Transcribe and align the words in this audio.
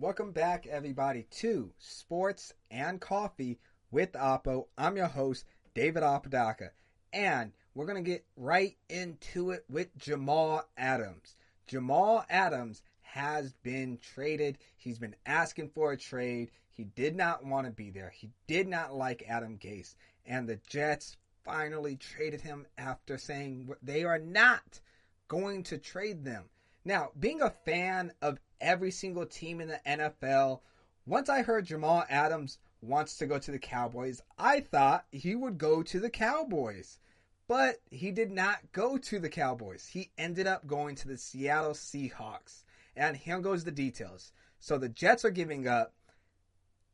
Welcome 0.00 0.32
back, 0.32 0.66
everybody, 0.66 1.28
to 1.36 1.72
Sports 1.78 2.52
and 2.68 3.00
Coffee 3.00 3.60
with 3.92 4.10
Oppo. 4.14 4.66
I'm 4.76 4.96
your 4.96 5.06
host, 5.06 5.44
David 5.72 6.02
Apodaca, 6.02 6.72
and 7.12 7.52
we're 7.76 7.86
going 7.86 8.02
to 8.02 8.10
get 8.10 8.26
right 8.36 8.76
into 8.88 9.52
it 9.52 9.64
with 9.70 9.96
Jamal 9.96 10.68
Adams. 10.76 11.36
Jamal 11.68 12.24
Adams 12.28 12.82
has 13.02 13.52
been 13.62 13.98
traded. 13.98 14.58
He's 14.76 14.98
been 14.98 15.14
asking 15.26 15.68
for 15.68 15.92
a 15.92 15.96
trade. 15.96 16.50
He 16.70 16.82
did 16.82 17.14
not 17.14 17.46
want 17.46 17.68
to 17.68 17.72
be 17.72 17.90
there. 17.90 18.10
He 18.10 18.32
did 18.48 18.66
not 18.66 18.96
like 18.96 19.24
Adam 19.28 19.58
Gase. 19.58 19.94
And 20.26 20.48
the 20.48 20.58
Jets 20.68 21.16
finally 21.44 21.94
traded 21.94 22.40
him 22.40 22.66
after 22.76 23.16
saying 23.16 23.72
they 23.80 24.02
are 24.02 24.18
not 24.18 24.80
going 25.28 25.62
to 25.62 25.78
trade 25.78 26.24
them. 26.24 26.46
Now, 26.84 27.12
being 27.18 27.40
a 27.40 27.50
fan 27.50 28.12
of 28.20 28.38
every 28.60 28.90
single 28.90 29.24
team 29.24 29.60
in 29.60 29.68
the 29.68 29.80
NFL, 29.86 30.60
once 31.06 31.28
I 31.28 31.42
heard 31.42 31.64
Jamal 31.64 32.04
Adams 32.10 32.58
wants 32.82 33.16
to 33.18 33.26
go 33.26 33.38
to 33.38 33.50
the 33.50 33.58
Cowboys, 33.58 34.20
I 34.38 34.60
thought 34.60 35.06
he 35.10 35.34
would 35.34 35.56
go 35.56 35.82
to 35.82 35.98
the 35.98 36.10
Cowboys. 36.10 36.98
But 37.46 37.80
he 37.90 38.10
did 38.10 38.30
not 38.30 38.72
go 38.72 38.96
to 38.98 39.18
the 39.18 39.28
Cowboys. 39.28 39.86
He 39.86 40.10
ended 40.16 40.46
up 40.46 40.66
going 40.66 40.94
to 40.96 41.08
the 41.08 41.18
Seattle 41.18 41.72
Seahawks. 41.72 42.64
And 42.96 43.16
here 43.16 43.40
goes 43.40 43.64
the 43.64 43.70
details. 43.70 44.32
So 44.60 44.78
the 44.78 44.88
Jets 44.88 45.24
are 45.24 45.30
giving 45.30 45.66
up 45.66 45.94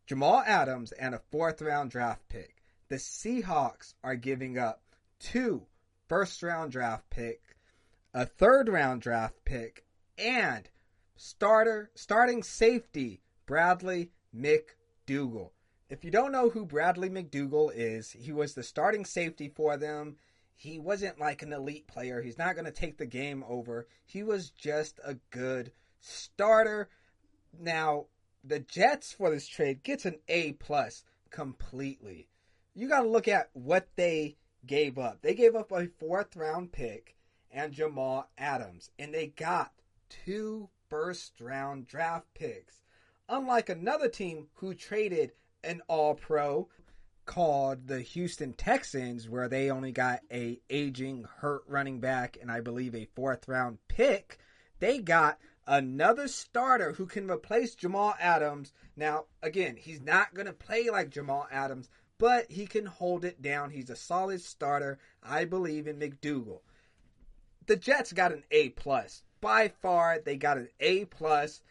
Jamal 0.06 0.42
Adams 0.44 0.92
and 0.92 1.14
a 1.14 1.22
fourth 1.30 1.62
round 1.62 1.90
draft 1.90 2.28
pick. 2.28 2.62
The 2.88 2.96
Seahawks 2.96 3.94
are 4.02 4.16
giving 4.16 4.58
up 4.58 4.82
two 5.20 5.66
first 6.08 6.42
round 6.42 6.72
draft 6.72 7.08
pick 7.10 7.49
a 8.12 8.26
third 8.26 8.68
round 8.68 9.02
draft 9.02 9.44
pick, 9.44 9.84
and 10.18 10.68
starter 11.16 11.90
starting 11.94 12.42
safety 12.42 13.20
Bradley 13.46 14.10
McDougald. 14.34 15.50
If 15.88 16.04
you 16.04 16.10
don't 16.10 16.32
know 16.32 16.50
who 16.50 16.64
Bradley 16.64 17.10
McDougald 17.10 17.72
is, 17.74 18.12
he 18.12 18.32
was 18.32 18.54
the 18.54 18.62
starting 18.62 19.04
safety 19.04 19.48
for 19.48 19.76
them. 19.76 20.16
He 20.54 20.78
wasn't 20.78 21.18
like 21.18 21.42
an 21.42 21.52
elite 21.52 21.86
player. 21.86 22.20
He's 22.20 22.38
not 22.38 22.54
going 22.54 22.66
to 22.66 22.70
take 22.70 22.98
the 22.98 23.06
game 23.06 23.44
over. 23.48 23.88
He 24.04 24.22
was 24.22 24.50
just 24.50 25.00
a 25.04 25.14
good 25.30 25.72
starter. 26.00 26.90
Now, 27.58 28.06
the 28.44 28.60
Jets 28.60 29.12
for 29.12 29.30
this 29.30 29.48
trade 29.48 29.82
gets 29.82 30.04
an 30.04 30.18
A 30.28 30.52
plus 30.52 31.04
completely. 31.30 32.28
You 32.74 32.88
got 32.88 33.02
to 33.02 33.08
look 33.08 33.26
at 33.26 33.50
what 33.52 33.88
they 33.96 34.36
gave 34.66 34.98
up. 34.98 35.22
They 35.22 35.34
gave 35.34 35.56
up 35.56 35.72
a 35.72 35.86
fourth 35.98 36.36
round 36.36 36.72
pick 36.72 37.16
and 37.50 37.72
Jamal 37.72 38.28
Adams. 38.38 38.90
And 38.98 39.12
they 39.12 39.28
got 39.28 39.72
two 40.08 40.68
first 40.88 41.40
round 41.40 41.86
draft 41.86 42.26
picks. 42.34 42.82
Unlike 43.28 43.68
another 43.68 44.08
team 44.08 44.48
who 44.54 44.74
traded 44.74 45.32
an 45.62 45.82
all 45.88 46.14
pro 46.14 46.68
called 47.26 47.86
the 47.86 48.00
Houston 48.00 48.52
Texans, 48.52 49.28
where 49.28 49.48
they 49.48 49.70
only 49.70 49.92
got 49.92 50.20
a 50.32 50.60
aging 50.68 51.26
hurt 51.38 51.62
running 51.68 52.00
back 52.00 52.36
and 52.40 52.50
I 52.50 52.60
believe 52.60 52.94
a 52.94 53.08
fourth 53.14 53.46
round 53.46 53.78
pick, 53.88 54.38
they 54.80 54.98
got 54.98 55.38
another 55.66 56.26
starter 56.26 56.92
who 56.92 57.06
can 57.06 57.30
replace 57.30 57.76
Jamal 57.76 58.14
Adams. 58.18 58.72
Now, 58.96 59.26
again, 59.42 59.76
he's 59.76 60.00
not 60.00 60.34
going 60.34 60.46
to 60.46 60.52
play 60.52 60.90
like 60.90 61.10
Jamal 61.10 61.46
Adams, 61.52 61.88
but 62.18 62.50
he 62.50 62.66
can 62.66 62.86
hold 62.86 63.24
it 63.24 63.40
down. 63.40 63.70
He's 63.70 63.90
a 63.90 63.96
solid 63.96 64.40
starter. 64.40 64.98
I 65.22 65.44
believe 65.44 65.86
in 65.86 66.00
McDougald 66.00 66.60
the 67.70 67.76
Jets 67.76 68.12
got 68.12 68.32
an 68.32 68.42
A 68.50 68.70
plus. 68.70 69.22
By 69.40 69.68
far, 69.68 70.18
they 70.18 70.36
got 70.36 70.58
an 70.58 70.70
A 70.80 71.04
plus. 71.04 71.62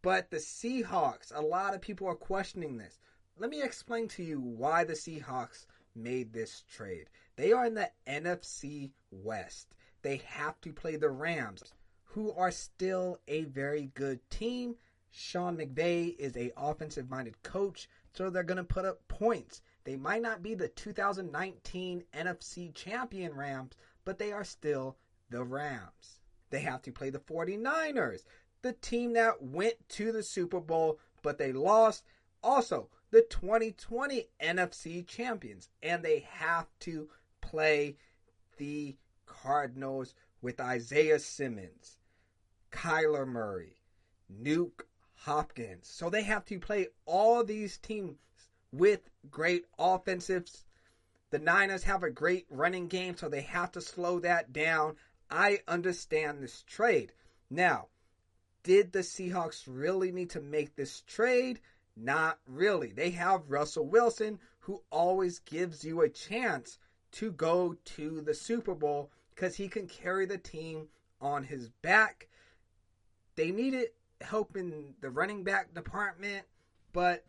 But 0.00 0.30
the 0.30 0.38
Seahawks, 0.38 1.32
a 1.34 1.42
lot 1.42 1.74
of 1.74 1.82
people 1.82 2.08
are 2.08 2.14
questioning 2.14 2.78
this. 2.78 2.98
Let 3.38 3.50
me 3.50 3.62
explain 3.62 4.08
to 4.08 4.22
you 4.22 4.40
why 4.40 4.84
the 4.84 4.94
Seahawks 4.94 5.66
made 5.94 6.32
this 6.32 6.64
trade. 6.66 7.10
They 7.36 7.52
are 7.52 7.66
in 7.66 7.74
the 7.74 7.90
NFC 8.06 8.92
West. 9.10 9.74
They 10.00 10.22
have 10.28 10.58
to 10.62 10.72
play 10.72 10.96
the 10.96 11.10
Rams, 11.10 11.74
who 12.04 12.32
are 12.32 12.50
still 12.50 13.20
a 13.28 13.44
very 13.44 13.90
good 13.92 14.20
team. 14.30 14.76
Sean 15.10 15.58
McVay 15.58 16.16
is 16.18 16.38
a 16.38 16.52
offensive 16.56 17.10
minded 17.10 17.42
coach, 17.42 17.86
so 18.14 18.30
they're 18.30 18.44
going 18.44 18.56
to 18.56 18.64
put 18.64 18.86
up 18.86 19.06
points. 19.08 19.60
They 19.84 19.96
might 19.96 20.22
not 20.22 20.42
be 20.42 20.54
the 20.54 20.68
2019 20.68 22.02
NFC 22.14 22.72
champion 22.72 23.34
Rams, 23.34 23.72
but 24.06 24.18
they 24.18 24.32
are 24.32 24.44
still 24.44 24.96
the 25.30 25.42
Rams. 25.42 26.20
They 26.50 26.60
have 26.60 26.82
to 26.82 26.92
play 26.92 27.10
the 27.10 27.18
49ers, 27.18 28.24
the 28.62 28.72
team 28.72 29.12
that 29.14 29.42
went 29.42 29.74
to 29.90 30.12
the 30.12 30.22
Super 30.22 30.60
Bowl, 30.60 30.98
but 31.22 31.38
they 31.38 31.52
lost. 31.52 32.04
Also, 32.42 32.88
the 33.10 33.22
2020 33.22 34.28
NFC 34.40 35.06
champions. 35.06 35.68
And 35.82 36.02
they 36.02 36.26
have 36.30 36.66
to 36.80 37.08
play 37.40 37.96
the 38.56 38.96
Cardinals 39.26 40.14
with 40.42 40.60
Isaiah 40.60 41.18
Simmons, 41.18 41.98
Kyler 42.70 43.26
Murray, 43.26 43.76
Nuk 44.42 44.82
Hopkins. 45.14 45.88
So 45.88 46.10
they 46.10 46.22
have 46.22 46.44
to 46.46 46.58
play 46.58 46.88
all 47.06 47.42
these 47.42 47.78
teams 47.78 48.18
with 48.72 49.08
great 49.30 49.64
offensives. 49.78 50.64
The 51.30 51.38
Niners 51.38 51.84
have 51.84 52.02
a 52.02 52.10
great 52.10 52.46
running 52.50 52.88
game, 52.88 53.16
so 53.16 53.28
they 53.28 53.40
have 53.42 53.72
to 53.72 53.80
slow 53.80 54.20
that 54.20 54.52
down. 54.52 54.96
I 55.34 55.58
understand 55.66 56.40
this 56.40 56.62
trade. 56.62 57.12
Now, 57.50 57.88
did 58.62 58.92
the 58.92 59.00
Seahawks 59.00 59.64
really 59.66 60.12
need 60.12 60.30
to 60.30 60.40
make 60.40 60.76
this 60.76 61.00
trade? 61.08 61.58
Not 61.96 62.38
really. 62.46 62.92
They 62.92 63.10
have 63.10 63.50
Russell 63.50 63.86
Wilson, 63.86 64.38
who 64.60 64.82
always 64.90 65.40
gives 65.40 65.84
you 65.84 66.02
a 66.02 66.08
chance 66.08 66.78
to 67.12 67.32
go 67.32 67.76
to 67.84 68.20
the 68.20 68.32
Super 68.32 68.76
Bowl 68.76 69.10
because 69.34 69.56
he 69.56 69.66
can 69.66 69.88
carry 69.88 70.24
the 70.24 70.38
team 70.38 70.86
on 71.20 71.42
his 71.42 71.68
back. 71.82 72.28
They 73.34 73.50
needed 73.50 73.88
help 74.20 74.56
in 74.56 74.94
the 75.00 75.10
running 75.10 75.42
back 75.42 75.74
department, 75.74 76.44
but 76.92 77.24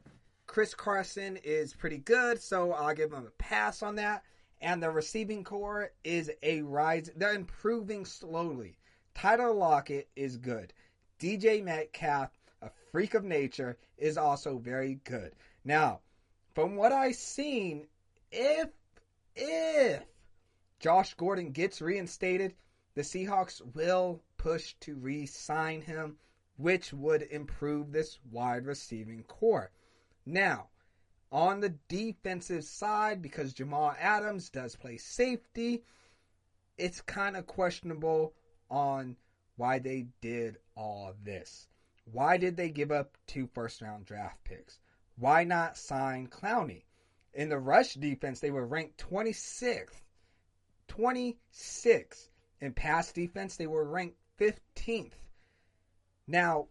Chris 0.45 0.75
Carson 0.75 1.39
is 1.43 1.73
pretty 1.73 1.97
good, 1.97 2.39
so 2.39 2.71
I'll 2.71 2.93
give 2.93 3.11
him 3.11 3.25
a 3.25 3.41
pass 3.41 3.81
on 3.81 3.95
that 3.95 4.23
and 4.61 4.81
the 4.81 4.89
receiving 4.89 5.43
corps 5.43 5.91
is 6.03 6.31
a 6.41 6.61
rise. 6.61 7.09
They're 7.15 7.33
improving 7.33 8.05
slowly. 8.05 8.77
Tyler 9.13 9.51
Lockett 9.51 10.09
is 10.15 10.37
good. 10.37 10.73
DJ 11.19 11.63
Metcalf, 11.63 12.31
a 12.61 12.69
freak 12.91 13.13
of 13.13 13.23
nature, 13.23 13.77
is 13.97 14.17
also 14.17 14.57
very 14.57 14.95
good. 15.03 15.33
Now, 15.63 16.01
from 16.53 16.75
what 16.75 16.91
I've 16.91 17.15
seen, 17.15 17.87
if 18.31 18.69
if 19.35 20.03
Josh 20.79 21.13
Gordon 21.15 21.51
gets 21.51 21.81
reinstated, 21.81 22.55
the 22.95 23.01
Seahawks 23.01 23.61
will 23.73 24.21
push 24.37 24.73
to 24.81 24.95
re-sign 24.95 25.81
him, 25.81 26.17
which 26.57 26.93
would 26.93 27.23
improve 27.23 27.91
this 27.91 28.19
wide 28.31 28.65
receiving 28.65 29.23
corps. 29.23 29.71
Now, 30.25 30.69
on 31.31 31.59
the 31.59 31.75
defensive 31.87 32.63
side, 32.63 33.21
because 33.21 33.53
Jamal 33.53 33.95
Adams 33.99 34.49
does 34.49 34.75
play 34.75 34.97
safety, 34.97 35.83
it's 36.77 37.01
kind 37.01 37.35
of 37.35 37.47
questionable 37.47 38.33
on 38.69 39.15
why 39.57 39.79
they 39.79 40.07
did 40.21 40.57
all 40.75 41.13
this. 41.23 41.67
Why 42.11 42.37
did 42.37 42.57
they 42.57 42.69
give 42.69 42.91
up 42.91 43.17
two 43.27 43.47
first 43.47 43.81
round 43.81 44.05
draft 44.05 44.43
picks? 44.43 44.79
Why 45.17 45.43
not 45.43 45.77
sign 45.77 46.27
Clowney? 46.27 46.83
In 47.33 47.49
the 47.49 47.57
rush 47.57 47.95
defense, 47.95 48.39
they 48.39 48.51
were 48.51 48.65
ranked 48.65 48.97
26th. 49.09 50.03
26. 50.87 52.29
In 52.61 52.73
pass 52.73 53.11
defense, 53.11 53.57
they 53.57 53.67
were 53.67 53.83
ranked 53.83 54.17
15th. 54.39 55.13
Now, 56.27 56.67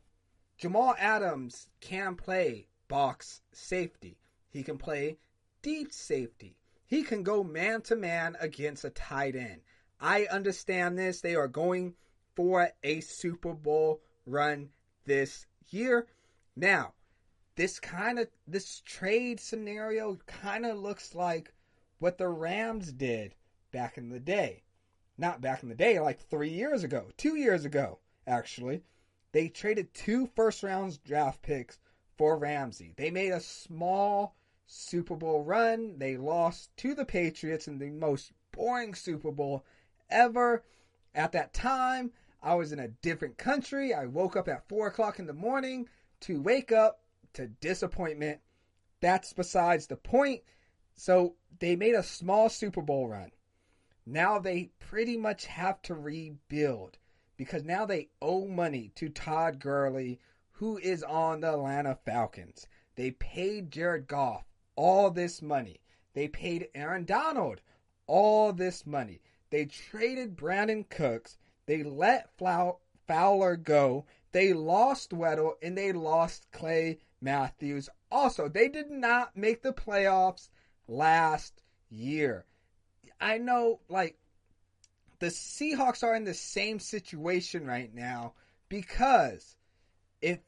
Jamal 0.56 0.94
Adams 0.98 1.69
can 1.81 2.16
play 2.16 2.69
box 2.88 3.43
safety. 3.52 4.19
He 4.54 4.62
can 4.62 4.78
play 4.78 5.18
deep 5.62 5.92
safety. 5.92 6.56
He 6.86 7.02
can 7.02 7.24
go 7.24 7.42
man 7.42 7.82
to 7.82 7.96
man 7.96 8.36
against 8.38 8.84
a 8.84 8.90
tight 8.90 9.34
end. 9.34 9.62
I 10.00 10.26
understand 10.30 10.96
this. 10.96 11.20
They 11.20 11.34
are 11.34 11.48
going 11.48 11.94
for 12.36 12.70
a 12.84 13.00
Super 13.00 13.52
Bowl 13.52 14.00
run 14.26 14.70
this 15.06 15.46
year. 15.70 16.06
Now, 16.54 16.94
this 17.56 17.80
kind 17.80 18.20
of 18.20 18.28
this 18.46 18.80
trade 18.80 19.40
scenario 19.40 20.18
kind 20.26 20.64
of 20.64 20.78
looks 20.78 21.16
like 21.16 21.52
what 21.98 22.16
the 22.16 22.28
Rams 22.28 22.92
did 22.92 23.34
back 23.72 23.98
in 23.98 24.08
the 24.08 24.20
day. 24.20 24.62
Not 25.18 25.40
back 25.40 25.64
in 25.64 25.68
the 25.68 25.74
day, 25.74 25.98
like 25.98 26.20
3 26.28 26.48
years 26.48 26.84
ago, 26.84 27.08
2 27.16 27.34
years 27.34 27.64
ago 27.64 27.98
actually. 28.24 28.84
They 29.32 29.48
traded 29.48 29.92
two 29.94 30.28
first 30.36 30.62
round 30.62 31.02
draft 31.02 31.42
picks 31.42 31.80
for 32.16 32.38
Ramsey. 32.38 32.94
They 32.96 33.10
made 33.10 33.32
a 33.32 33.40
small 33.40 34.36
Super 34.66 35.16
Bowl 35.16 35.43
run. 35.43 35.99
They 35.99 36.16
lost 36.16 36.76
to 36.78 36.94
the 36.94 37.05
Patriots 37.05 37.69
in 37.69 37.78
the 37.78 37.90
most 37.90 38.32
boring 38.52 38.94
Super 38.94 39.31
Bowl 39.31 39.64
ever. 40.11 40.64
At 41.14 41.32
that 41.32 41.52
time, 41.52 42.12
I 42.43 42.55
was 42.55 42.72
in 42.72 42.78
a 42.78 42.88
different 42.88 43.38
country. 43.38 43.94
I 43.94 44.06
woke 44.06 44.37
up 44.37 44.49
at 44.49 44.69
4 44.69 44.88
o'clock 44.88 45.19
in 45.19 45.26
the 45.26 45.32
morning 45.32 45.88
to 46.20 46.40
wake 46.40 46.72
up 46.72 47.02
to 47.34 47.46
disappointment. 47.46 48.40
That's 49.00 49.32
besides 49.32 49.87
the 49.87 49.96
point. 49.96 50.43
So 50.94 51.37
they 51.58 51.76
made 51.76 51.94
a 51.94 52.02
small 52.02 52.49
Super 52.49 52.82
Bowl 52.82 53.08
run. 53.08 53.32
Now 54.06 54.38
they 54.38 54.70
pretty 54.78 55.16
much 55.16 55.46
have 55.46 55.81
to 55.82 55.94
rebuild 55.94 56.99
because 57.37 57.64
now 57.64 57.84
they 57.84 58.11
owe 58.20 58.46
money 58.46 58.93
to 58.96 59.08
Todd 59.08 59.58
Gurley, 59.58 60.20
who 60.52 60.78
is 60.78 61.02
on 61.02 61.40
the 61.40 61.52
Atlanta 61.52 61.99
Falcons. 62.05 62.66
They 62.96 63.11
paid 63.11 63.70
Jared 63.70 64.06
Goff 64.06 64.44
all 64.76 65.11
this 65.11 65.43
money. 65.43 65.81
They 66.15 66.29
paid 66.29 66.69
Aaron 66.75 67.05
Donald 67.05 67.61
all 68.06 68.53
this 68.53 68.87
money. 68.87 69.21
They 69.50 69.67
traded 69.67 70.37
Brandin 70.37 70.88
Cooks. 70.88 71.38
They 71.67 71.82
let 71.82 72.31
Fowler 72.37 73.56
go. 73.56 74.06
They 74.32 74.53
lost 74.53 75.11
Weddle 75.11 75.53
and 75.62 75.79
they 75.79 75.93
lost 75.93 76.50
Clay 76.53 76.99
Matthews. 77.21 77.88
Also, 78.11 78.49
they 78.49 78.69
did 78.69 78.91
not 78.91 79.37
make 79.37 79.62
the 79.62 79.73
playoffs 79.73 80.49
last 80.87 81.62
year. 81.88 82.44
I 83.21 83.38
know, 83.38 83.81
like, 83.88 84.19
the 85.21 85.26
Seahawks 85.26 86.03
are 86.03 86.15
in 86.15 86.25
the 86.25 86.35
same 86.35 86.79
situation 86.79 87.67
right 87.67 87.94
now 87.94 88.35
because 88.69 89.56
if 90.21 90.41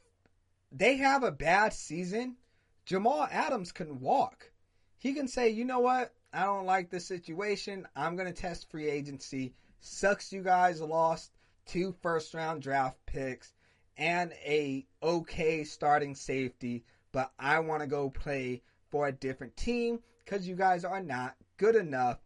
they 0.73 0.96
have 0.96 1.23
a 1.23 1.31
bad 1.31 1.73
season, 1.73 2.37
Jamal 2.86 3.28
Adams 3.30 3.72
can 3.72 4.00
walk. 4.00 4.50
He 4.96 5.12
can 5.12 5.28
say, 5.28 5.50
you 5.50 5.66
know 5.66 5.80
what? 5.80 6.14
I 6.32 6.44
don't 6.44 6.64
like 6.64 6.88
this 6.88 7.06
situation. 7.06 7.86
I'm 7.94 8.16
going 8.16 8.32
to 8.32 8.40
test 8.40 8.70
free 8.70 8.88
agency. 8.88 9.52
Sucks 9.80 10.32
you 10.32 10.42
guys 10.42 10.80
lost 10.80 11.32
two 11.66 11.94
first 12.00 12.32
round 12.32 12.62
draft 12.62 12.96
picks 13.04 13.52
and 13.98 14.32
a 14.44 14.86
okay 15.02 15.64
starting 15.64 16.14
safety, 16.14 16.84
but 17.12 17.30
I 17.38 17.58
want 17.58 17.82
to 17.82 17.86
go 17.86 18.08
play 18.08 18.62
for 18.90 19.06
a 19.06 19.12
different 19.12 19.56
team 19.58 20.00
because 20.24 20.48
you 20.48 20.54
guys 20.54 20.84
are 20.84 21.02
not 21.02 21.34
good 21.58 21.76
enough 21.76 22.18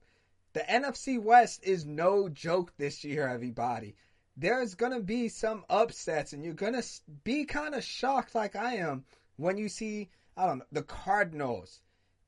the 0.53 0.61
NFC 0.61 1.23
West 1.23 1.61
is 1.63 1.87
no 1.87 2.29
joke 2.29 2.73
this 2.77 3.05
year, 3.05 3.29
everybody. 3.29 3.95
There's 4.37 4.75
going 4.75 4.93
to 4.93 5.01
be 5.01 5.29
some 5.29 5.65
upsets, 5.71 6.33
and 6.33 6.45
you're 6.45 6.55
going 6.55 6.73
to 6.75 6.85
be 7.23 7.45
kind 7.45 7.75
of 7.75 7.85
shocked, 7.85 8.35
like 8.35 8.57
I 8.57 8.77
am, 8.77 9.05
when 9.41 9.57
you 9.57 9.69
see, 9.69 10.11
I 10.37 10.47
don't 10.47 10.59
know, 10.59 10.67
the 10.71 10.83
Cardinals 10.83 11.81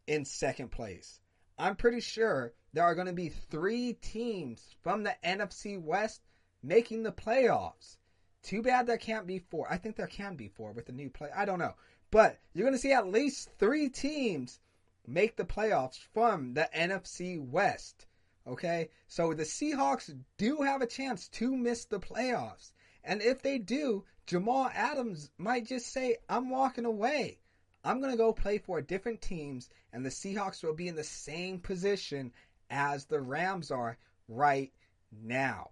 in 0.06 0.25
second 0.25 0.70
place. 0.70 1.20
I'm 1.59 1.76
pretty 1.76 2.00
sure 2.00 2.55
there 2.73 2.85
are 2.85 2.94
going 2.94 3.06
to 3.06 3.12
be 3.12 3.29
three 3.29 3.93
teams 3.93 4.75
from 4.82 5.03
the 5.03 5.14
NFC 5.23 5.81
West 5.81 6.23
making 6.62 7.03
the 7.03 7.12
playoffs. 7.12 7.99
Too 8.43 8.62
bad 8.62 8.87
there 8.87 8.97
can't 8.97 9.26
be 9.26 9.38
four. 9.38 9.70
I 9.70 9.76
think 9.76 9.97
there 9.97 10.06
can 10.06 10.37
be 10.37 10.49
four 10.49 10.73
with 10.73 10.87
the 10.87 10.93
new 10.93 11.11
play. 11.11 11.29
I 11.37 11.44
don't 11.44 11.59
know. 11.59 11.75
But 12.11 12.41
you're 12.55 12.64
going 12.64 12.75
to 12.75 12.81
see 12.81 12.93
at 12.93 13.06
least 13.06 13.50
three 13.59 13.91
teams 13.91 14.59
make 15.06 15.37
the 15.37 15.44
playoffs 15.44 15.99
from 16.14 16.55
the 16.55 16.69
NFC 16.75 17.38
West. 17.38 18.06
Okay? 18.47 18.88
So 19.06 19.35
the 19.35 19.44
Seahawks 19.44 20.14
do 20.38 20.62
have 20.62 20.81
a 20.81 20.87
chance 20.87 21.29
to 21.29 21.55
miss 21.55 21.85
the 21.85 22.00
playoffs. 22.00 22.73
And 23.04 23.20
if 23.22 23.43
they 23.43 23.58
do, 23.58 24.04
Jamal 24.26 24.70
Adams 24.72 25.31
might 25.38 25.66
just 25.66 25.93
say, 25.93 26.19
I'm 26.28 26.50
walking 26.50 26.84
away. 26.84 27.38
I'm 27.84 28.00
going 28.00 28.12
to 28.12 28.16
go 28.16 28.32
play 28.32 28.58
for 28.58 28.81
different 28.81 29.20
teams, 29.20 29.69
and 29.93 30.04
the 30.04 30.10
Seahawks 30.10 30.62
will 30.62 30.75
be 30.75 30.87
in 30.87 30.94
the 30.94 31.02
same 31.02 31.58
position 31.58 32.32
as 32.70 33.06
the 33.06 33.20
Rams 33.20 33.70
are 33.70 33.99
right 34.28 34.72
now. 35.10 35.70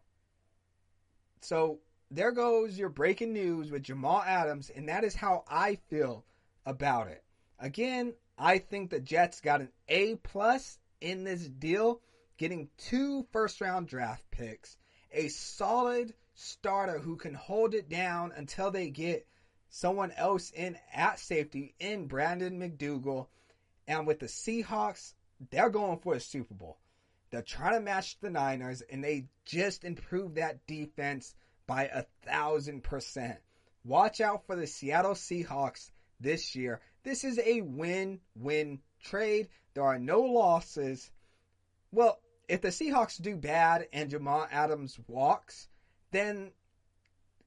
So 1.41 1.79
there 2.11 2.33
goes 2.33 2.77
your 2.77 2.89
breaking 2.89 3.33
news 3.33 3.71
with 3.71 3.85
Jamal 3.85 4.23
Adams, 4.23 4.71
and 4.71 4.89
that 4.89 5.05
is 5.05 5.15
how 5.15 5.45
I 5.49 5.77
feel 5.89 6.25
about 6.67 7.09
it. 7.09 7.23
Again, 7.59 8.15
I 8.37 8.59
think 8.59 8.91
the 8.91 9.01
Jets 9.01 9.41
got 9.41 9.61
an 9.61 9.71
A 9.89 10.17
plus 10.17 10.79
in 11.01 11.25
this 11.25 11.47
deal 11.47 12.01
getting 12.39 12.69
two 12.77 13.27
first 13.33 13.61
round 13.61 13.87
draft 13.87 14.25
picks, 14.31 14.77
a 15.13 15.29
solid 15.29 16.13
starter 16.41 16.99
who 16.99 17.17
can 17.17 17.35
hold 17.35 17.75
it 17.75 17.89
down 17.89 18.33
until 18.35 18.71
they 18.71 18.89
get 18.89 19.27
someone 19.69 20.11
else 20.13 20.51
in 20.51 20.79
at 20.93 21.21
safety 21.21 21.75
in 21.79 22.07
Brandon 22.07 22.59
McDougald. 22.59 23.27
And 23.87 24.07
with 24.07 24.21
the 24.21 24.27
Seahawks, 24.27 25.13
they're 25.51 25.71
going 25.71 25.99
for 25.99 26.15
a 26.15 26.21
Super 26.21 26.55
Bowl. 26.55 26.79
They're 27.31 27.43
trying 27.43 27.75
to 27.75 27.81
match 27.81 28.19
the 28.21 28.31
Niners, 28.31 28.81
and 28.81 29.05
they 29.05 29.27
just 29.45 29.85
improved 29.85 30.37
that 30.37 30.67
defense 30.67 31.35
by 31.67 31.85
a 31.85 32.05
thousand 32.25 32.83
percent. 32.83 33.39
Watch 33.85 34.21
out 34.21 34.47
for 34.47 34.57
the 34.57 34.67
Seattle 34.67 35.13
Seahawks 35.13 35.91
this 36.21 36.57
year. 36.57 36.81
This 37.05 37.25
is 37.25 37.39
a 37.39 37.61
win 37.61 38.21
win 38.35 38.81
trade. 39.05 39.49
There 39.75 39.85
are 39.85 39.99
no 39.99 40.23
losses. 40.23 41.11
Well, 41.93 42.19
if 42.49 42.63
the 42.63 42.69
Seahawks 42.69 43.21
do 43.21 43.37
bad 43.37 43.87
and 43.93 44.11
Jamal 44.11 44.49
Adams 44.51 44.99
walks, 45.07 45.69
then 46.11 46.53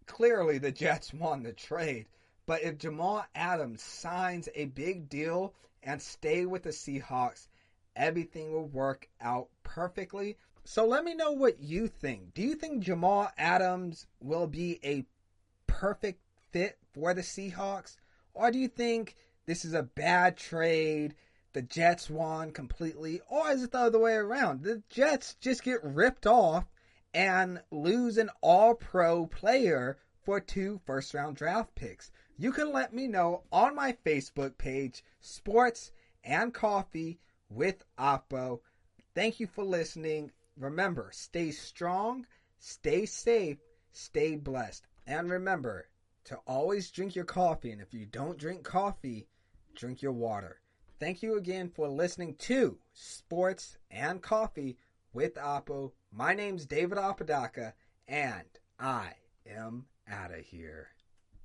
clearly 0.05 0.57
the 0.57 0.71
Jets 0.71 1.13
won 1.13 1.43
the 1.43 1.53
trade. 1.53 2.07
But 2.45 2.63
if 2.63 2.77
Jamal 2.77 3.25
Adams 3.35 3.81
signs 3.81 4.49
a 4.55 4.65
big 4.65 5.09
deal 5.09 5.53
and 5.81 6.01
stay 6.01 6.45
with 6.45 6.63
the 6.63 6.71
Seahawks, 6.71 7.47
everything 7.95 8.51
will 8.51 8.67
work 8.67 9.07
out 9.21 9.49
perfectly. 9.63 10.37
So 10.65 10.85
let 10.85 11.03
me 11.03 11.13
know 11.13 11.31
what 11.31 11.61
you 11.61 11.87
think. 11.87 12.33
Do 12.33 12.41
you 12.41 12.55
think 12.55 12.83
Jamal 12.83 13.31
Adams 13.37 14.07
will 14.19 14.47
be 14.47 14.79
a 14.83 15.05
perfect 15.67 16.21
fit 16.51 16.77
for 16.93 17.13
the 17.13 17.21
Seahawks? 17.21 17.97
Or 18.33 18.51
do 18.51 18.59
you 18.59 18.67
think 18.67 19.15
this 19.45 19.65
is 19.65 19.73
a 19.73 19.83
bad 19.83 20.37
trade? 20.37 21.15
the 21.53 21.61
Jets 21.61 22.09
won 22.09 22.51
completely, 22.51 23.21
or 23.29 23.51
is 23.51 23.61
it 23.63 23.71
the 23.71 23.79
other 23.79 23.99
way 23.99 24.15
around? 24.15 24.63
The 24.63 24.81
Jets 24.89 25.35
just 25.35 25.63
get 25.63 25.83
ripped 25.83 26.25
off 26.25 26.65
and 27.13 27.61
lose 27.71 28.17
an 28.17 28.29
all 28.41 28.75
pro 28.75 29.25
player 29.27 29.97
for 30.23 30.39
two 30.39 30.79
first 30.85 31.13
round 31.13 31.35
draft 31.35 31.75
picks. 31.75 32.11
You 32.37 32.51
can 32.51 32.71
let 32.71 32.93
me 32.93 33.07
know 33.07 33.43
on 33.51 33.75
my 33.75 33.95
Facebook 34.05 34.57
page, 34.57 35.03
Sports 35.19 35.91
and 36.23 36.53
Coffee 36.53 37.19
with 37.49 37.83
Oppo. 37.99 38.61
Thank 39.13 39.39
you 39.39 39.47
for 39.47 39.63
listening. 39.63 40.31
Remember, 40.57 41.09
stay 41.13 41.51
strong, 41.51 42.25
stay 42.57 43.05
safe, 43.05 43.57
stay 43.91 44.35
blessed. 44.35 44.87
And 45.05 45.29
remember 45.29 45.89
to 46.25 46.37
always 46.47 46.89
drink 46.89 47.15
your 47.15 47.25
coffee. 47.25 47.71
And 47.71 47.81
if 47.81 47.93
you 47.93 48.05
don't 48.05 48.37
drink 48.37 48.63
coffee, 48.63 49.27
drink 49.75 50.01
your 50.01 50.13
water. 50.13 50.61
Thank 50.99 51.21
you 51.21 51.37
again 51.37 51.69
for 51.69 51.87
listening 51.87 52.35
to 52.35 52.79
Sports 52.93 53.77
and 53.91 54.21
Coffee 54.21 54.77
with 55.13 55.35
Oppo. 55.35 55.91
My 56.11 56.33
name's 56.33 56.65
David 56.65 56.97
Apodaca, 56.97 57.73
and 58.07 58.47
I 58.79 59.13
am 59.47 59.85
out 60.07 60.31
of 60.31 60.39
here. 60.39 60.89